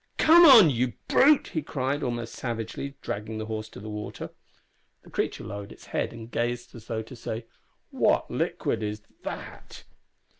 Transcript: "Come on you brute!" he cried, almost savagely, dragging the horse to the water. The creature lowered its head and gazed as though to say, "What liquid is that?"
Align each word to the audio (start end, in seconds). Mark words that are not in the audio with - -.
"Come 0.17 0.45
on 0.47 0.71
you 0.71 0.93
brute!" 1.07 1.49
he 1.49 1.61
cried, 1.61 2.01
almost 2.01 2.33
savagely, 2.33 2.95
dragging 3.03 3.37
the 3.37 3.45
horse 3.45 3.69
to 3.69 3.79
the 3.79 3.87
water. 3.87 4.31
The 5.03 5.11
creature 5.11 5.43
lowered 5.43 5.71
its 5.71 5.85
head 5.85 6.11
and 6.11 6.31
gazed 6.31 6.73
as 6.73 6.87
though 6.87 7.03
to 7.03 7.15
say, 7.15 7.45
"What 7.91 8.31
liquid 8.31 8.81
is 8.81 9.03
that?" 9.21 9.83